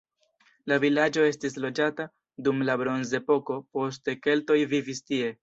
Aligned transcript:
La 0.71 0.77
vilaĝo 0.83 1.25
estis 1.31 1.57
loĝata 1.65 2.07
dum 2.47 2.65
la 2.71 2.79
bronzepoko, 2.83 3.59
poste 3.79 4.19
keltoj 4.25 4.61
vivis 4.75 5.05
tie. 5.13 5.31